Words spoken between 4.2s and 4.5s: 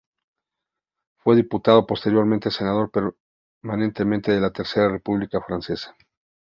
de la